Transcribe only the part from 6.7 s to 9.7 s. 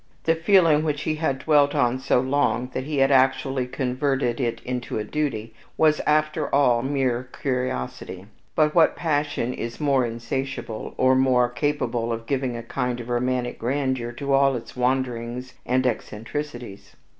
mere curiosity; but what passion